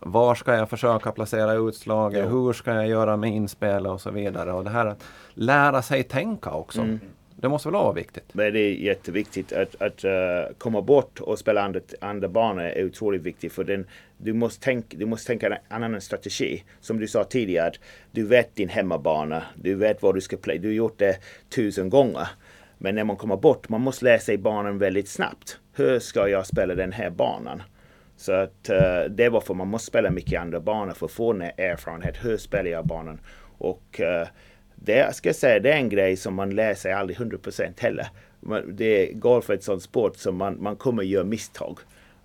[0.00, 2.26] Var ska jag försöka placera utslaget?
[2.30, 2.46] Jo.
[2.46, 4.52] Hur ska jag göra med inspel och så vidare.
[4.52, 6.80] Och det här att lära sig tänka också.
[6.80, 7.00] Mm.
[7.42, 8.34] Det måste väl vara viktigt?
[8.34, 10.12] Men det är jätteviktigt att, att uh,
[10.58, 13.52] komma bort och spela andra, andra banor är otroligt viktigt.
[13.52, 16.64] För den, du, måste tänka, du måste tänka en annan strategi.
[16.80, 17.78] Som du sa tidigare, att
[18.10, 19.42] du vet din hemmabana.
[19.54, 20.58] Du vet vad du ska play.
[20.58, 21.18] Du har gjort det
[21.54, 22.28] tusen gånger.
[22.78, 25.58] Men när man kommer bort, man måste lära sig banan väldigt snabbt.
[25.72, 27.62] Hur ska jag spela den här banan?
[28.16, 31.32] Så att uh, det är varför man måste spela mycket andra banor för att få
[31.32, 32.24] den här erfarenhet.
[32.24, 33.20] Hur spelar jag banan?
[33.58, 34.28] Och uh,
[34.84, 38.08] det ska jag säga, det är en grej som man lär sig aldrig 100% heller.
[38.72, 41.78] Det är, golf är ett sånt sport som man, man kommer göra misstag.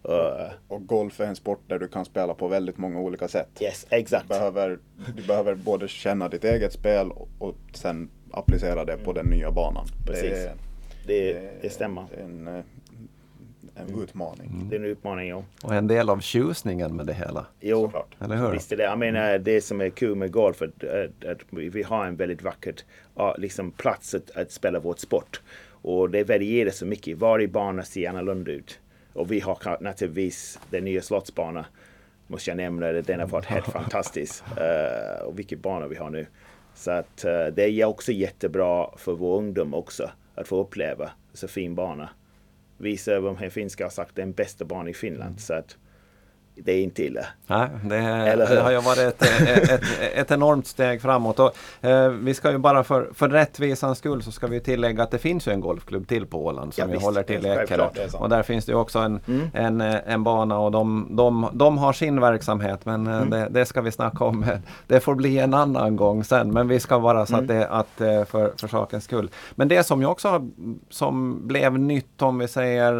[0.09, 3.49] Uh, och golf är en sport där du kan spela på väldigt många olika sätt.
[3.61, 4.23] Yes, exakt.
[4.23, 4.79] Du behöver,
[5.15, 9.51] du behöver både känna ditt eget spel och, och sen applicera det på den nya
[9.51, 9.85] banan.
[10.05, 10.29] Precis.
[10.29, 10.53] Det,
[11.07, 12.05] det, det, det stämmer.
[12.23, 12.63] En, eh,
[13.79, 14.03] en mm.
[14.03, 14.49] utmaning.
[14.49, 14.69] Mm.
[14.69, 15.43] Det är en utmaning, ja.
[15.63, 17.45] Och en del av tjusningen med det hela.
[17.59, 18.15] Jo, Såklart.
[18.19, 18.51] eller hur?
[18.51, 18.83] Visst är det.
[18.83, 22.41] Jag menar, det som är kul med golf är att, att, vi har en väldigt
[22.41, 22.75] vacker
[23.37, 25.41] liksom, plats att, att spela vår sport.
[25.81, 27.17] Och det varierar så mycket.
[27.17, 28.79] Varje bana ser annorlunda ut.
[29.13, 31.65] Och vi har naturligtvis den nya slottsbanan.
[32.27, 33.01] Måste jag nämna det.
[33.01, 34.43] Den har varit helt fantastisk.
[34.47, 36.27] Uh, och vilken bana vi har nu.
[36.75, 40.09] Så att uh, det är också jättebra för vår ungdom också.
[40.35, 42.09] Att få uppleva så fin bana.
[42.77, 45.39] Vissa av de här finska har sagt den bästa banan i Finland.
[45.39, 45.77] Så att
[46.65, 47.21] det är inte illa.
[47.47, 47.95] Nej, det,
[48.55, 49.81] det har ju varit ett, ett, ett,
[50.15, 51.39] ett enormt steg framåt.
[51.39, 51.51] Och,
[51.85, 55.17] eh, vi ska ju bara för, för rättvisans skull så ska vi tillägga att det
[55.17, 57.87] finns ju en golfklubb till på Åland som Ja, vi håller till i Ekerö.
[58.13, 59.47] Och där finns det också en, Mm.
[59.53, 63.29] en, eh, en bana och de, de, de har sin verksamhet men eh, Mm.
[63.29, 64.45] det, det ska vi snacka om.
[64.87, 67.57] Det får bli en annan gång sen men vi ska bara så att Mm.
[67.57, 69.29] det att, eh, för, för sakens skull.
[69.55, 70.47] Men det som ju också har-
[70.89, 72.93] som blev nytt om vi säger,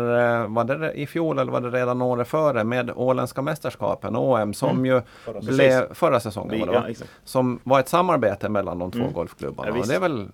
[0.48, 4.86] var det i fjol eller var det redan året före med Åländska mästerskapen, OM, som
[4.86, 8.92] ju Förra blev förra säsongen Vi, var det, ja, som var ett samarbete mellan de
[8.92, 9.14] två Mm.
[9.14, 9.78] golfklubbarna.
[9.78, 10.28] Ja, det är väl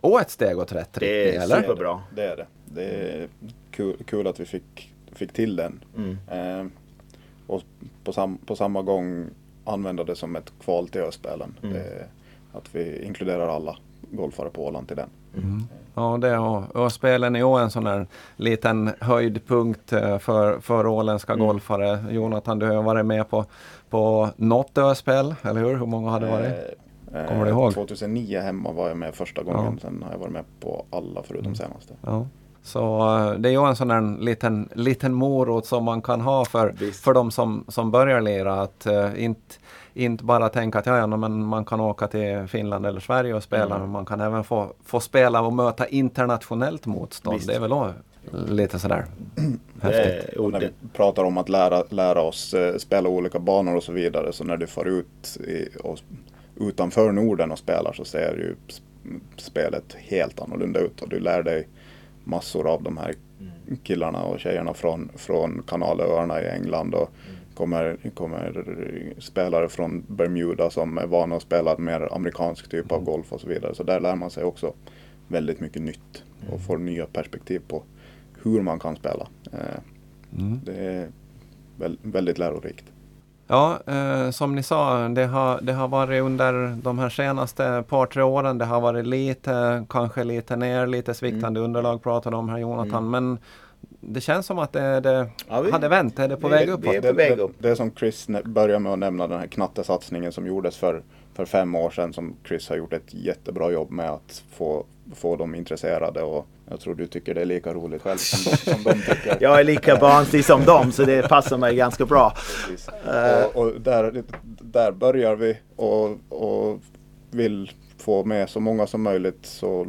[0.00, 1.60] och ett steg åt rätt Det riktning, är eller?
[1.60, 2.00] superbra.
[2.16, 2.46] Det är det.
[2.64, 3.28] Det är
[3.70, 5.84] kul, kul att vi fick, fick till den.
[5.96, 6.18] Mm.
[6.28, 6.66] Eh,
[7.46, 7.62] och
[8.04, 9.26] på, sam, på samma gång
[9.64, 11.54] använda det som ett kval till Öspelen.
[11.62, 11.76] Mm.
[11.76, 11.82] Eh,
[12.52, 13.76] att vi inkluderar alla
[14.12, 15.08] golfare på Åland till den.
[15.94, 20.86] Ja, det och, och spelen är ju en sån där liten höjdpunkt eh, för, för
[20.86, 21.46] åländska Mm.
[21.46, 22.04] golfare.
[22.10, 23.44] Jonathan, du har varit med på,
[23.90, 25.76] på något öspel, eller hur?
[25.76, 26.52] Hur många har det varit?
[27.14, 27.74] Eh, Kommer du ihåg?
[27.74, 29.78] 2009 hemma var jag med första gången.
[29.82, 31.54] Sen har jag varit med på alla förutom Mm.
[31.56, 31.94] senaste.
[32.02, 32.26] Ja.
[32.62, 36.44] Så eh, det är ju en sån där liten, liten morot som man kan ha
[36.44, 37.04] för, Visst.
[37.04, 38.62] för de som, som börjar lira.
[38.62, 39.54] Att uh, inte,
[39.94, 43.42] inte bara tänka att ja, ja, men man kan åka till Finland eller Sverige och
[43.42, 43.64] spela.
[43.64, 43.80] Mm.
[43.80, 47.36] Men man kan även få, få spela och möta internationellt motstånd.
[47.36, 47.48] Visst.
[47.48, 47.94] Det är väl också
[48.48, 49.04] lite sådär
[49.82, 50.36] häftigt.
[50.38, 53.82] Och och när vi pratar om att lära, lära oss eh, spela olika banor och
[53.82, 54.32] så vidare.
[54.32, 55.98] Så när du far ut i, och,
[56.56, 61.02] utanför Norden och spelar så ser ju sp- spelet helt annorlunda ut.
[61.02, 61.68] Och du lär dig
[62.24, 63.14] massor av de här
[63.82, 66.94] killarna och tjejerna från, från Kanalöarna i England.
[66.94, 67.10] Och
[67.60, 68.52] kommer, kommer
[69.18, 73.48] spelare från Bermuda som är vana att spela mer amerikansk typ av golf och så
[73.48, 73.74] vidare.
[73.74, 74.72] Så där lär man sig också
[75.28, 77.82] väldigt mycket nytt och får nya perspektiv på
[78.42, 79.28] hur man kan spela.
[79.52, 79.80] Eh,
[80.38, 80.60] Mm.
[80.64, 81.08] det är
[81.78, 82.84] väl, väldigt lärorikt.
[83.46, 88.06] Ja, eh, som ni sa, det har, det har varit under de här senaste par
[88.06, 92.58] tre åren, det har varit lite, kanske lite ner, lite sviktande underlag pratade om här
[92.58, 93.38] Jonathan, men
[94.00, 96.66] det känns som att det, det Ja, vi- hade vänt, är det på vi- väg
[96.66, 96.94] vi uppåt?
[96.94, 97.52] är på väg det, upp.
[97.58, 101.02] det, det som Chris börjar med att nämna, den här knattesatsningen som gjordes för,
[101.34, 105.36] för fem år sedan som Chris har gjort ett jättebra jobb med att få, få
[105.36, 108.82] dem intresserade och jag tror du tycker det är lika roligt själv som de, som
[108.82, 109.36] de tycker.
[109.40, 112.32] jag är lika barnslig som dem så det passar mig ganska bra.
[113.54, 114.22] Och, och där,
[114.60, 116.80] där börjar vi och, och
[117.30, 119.86] vill få med så många som möjligt så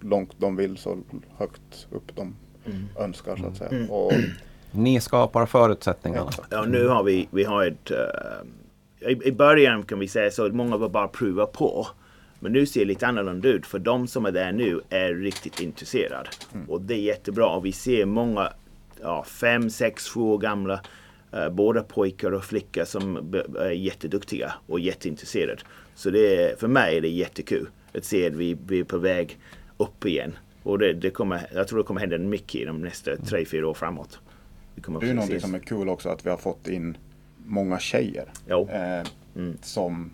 [0.00, 0.98] långt de vill så
[1.38, 2.36] högt upp de
[2.98, 3.70] önskar så att säga.
[3.70, 3.90] Mm.
[3.90, 4.12] Och,
[4.70, 6.30] Ni skapar förutsättningarna.
[6.50, 7.90] Ja, nu har vi, vi har ett...
[7.90, 11.86] eh, i, I början kan vi säga så att många var bara prova på.
[12.40, 15.60] Men nu ser det lite annorlunda ut för de som är där nu är riktigt
[15.60, 16.28] intresserade.
[16.68, 17.46] Och det är jättebra.
[17.46, 18.52] Och vi ser många,
[19.02, 20.80] ja, fem, sex, sju år gamla,
[21.32, 25.62] eh, både pojkar och flickor som är jätteduktiga och jätteintresserade.
[25.94, 28.98] Så det är, för mig är det jättekul att se att vi, vi är på
[28.98, 29.38] väg
[29.76, 30.32] upp igen.
[30.64, 33.68] Och det, det kommer, jag tror det kommer hända mycket i de nästa tre, fyra
[33.68, 34.18] år framåt.
[34.74, 36.96] Vi kommer det är någonting som är kul också att vi har fått in
[37.46, 38.28] många tjejer.
[38.48, 39.56] Eh, Mm.
[39.62, 40.10] Som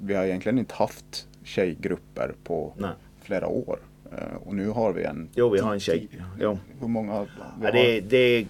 [0.00, 2.90] vi har egentligen inte haft tjejgrupper på Nej.
[3.22, 3.78] flera år.
[4.12, 5.28] Eh, och nu har vi en.
[5.34, 6.08] Jo, vi har en tjej.
[6.40, 6.58] Jo.
[6.80, 7.22] Hur många?
[7.22, 7.28] Vi
[7.60, 8.00] Ja, har, det,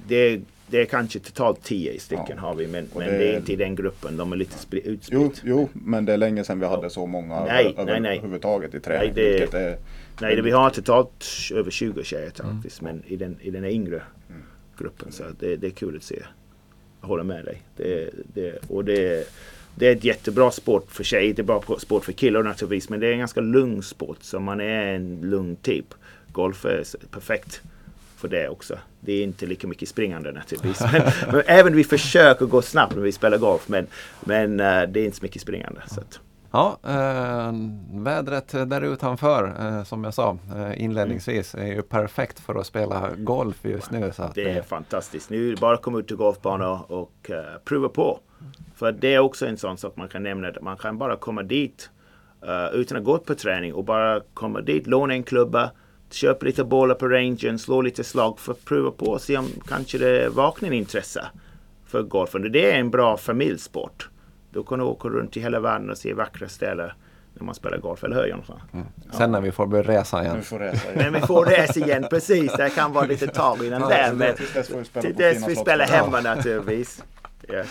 [0.09, 2.40] det, det, är kanske totalt tio stycken Ja.
[2.40, 4.16] har vi, men, men det- det är inte i den gruppen.
[4.16, 5.42] De är lite spri- Jo, utspritt.
[5.44, 8.16] jo, men det är länge sedan vi hade så många Nej, över, nej, nej.
[8.18, 9.12] överhuvudtaget i träning.
[9.16, 9.79] Nej, det- är,
[10.20, 11.24] Nej, det, vi har totalt
[11.55, 14.02] över 20 tjejer faktiskt, men i den, i den yngre
[14.79, 15.12] gruppen.
[15.12, 16.22] Så det, det är kul att se.
[17.00, 17.62] Jag håller med dig.
[17.76, 19.29] Det, det, och det,
[19.74, 21.35] det är ett jättebra sport för tjejer.
[21.35, 24.18] Det är bra sport för killar naturligtvis, men det är en ganska lugn sport.
[24.20, 25.87] Så man är en lugn typ.
[26.33, 27.62] Golf är perfekt
[28.16, 28.79] för det också.
[29.00, 30.81] Det är inte lika mycket springande naturligtvis.
[30.92, 31.02] Men,
[31.33, 33.87] men även vi försöker gå snabbt när vi spelar golf, men,
[34.20, 35.81] men eh, det är inte så mycket springande.
[35.87, 37.52] Så att, Ja, eh,
[37.92, 43.11] vädret där utanför, eh, som jag sa eh, inledningsvis, är ju perfekt för att spela
[43.16, 44.12] golf just nu.
[44.12, 45.31] Så Det är eh, fantastiskt.
[45.31, 48.20] Nu är det bara att komma ut till golfbanor och uh, prova på.
[48.74, 50.48] För det är också en sån sak man kan nämna.
[50.48, 51.90] Att man kan bara komma dit
[52.46, 55.70] eh, utan att gå på träning och bara komma dit, låna en klubba,
[56.11, 59.49] köpa lite bollar på rangen, slå lite slag för att prova på och se om
[59.69, 61.27] kanske det vaknar intresse
[61.87, 62.53] för golfen.
[62.53, 64.09] Det är en bra familjsport.
[64.51, 66.90] Då kan du åka runt i hela världen och se vackra ställen
[67.35, 68.05] när man spelar golf.
[68.05, 68.61] Eller hur Jonathan?
[69.13, 70.37] Sen när vi får börja resa igen.
[70.37, 71.13] nu får resa igen.
[71.13, 72.52] Men vi får resa igen, precis.
[72.52, 75.15] Det kan vara lite tag innan Ja, så Men tills dess får vi spela till
[75.15, 77.04] på dess vi spelar hemma naturligtvis.
[77.49, 77.69] Yes.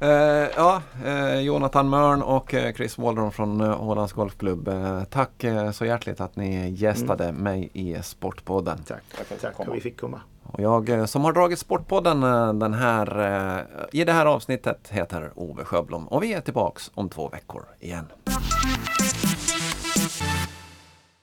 [0.00, 0.08] Eh,
[0.56, 4.68] ja, eh, Jonathan Mörn och eh, Chris Waldron från uh, Ålands Golfklubb.
[4.68, 8.78] Eh, tack så hjärtligt att ni gästade mig i Sportpodden.
[8.86, 9.02] Tack.
[9.16, 10.20] Tack för att vi fick komma.
[10.54, 12.20] Och jag som har dragit Sportpodden
[12.58, 13.20] den här,
[13.58, 17.62] eh, i det här avsnittet heter Ove Sjöblom och vi är tillbaks om två veckor
[17.80, 18.06] igen.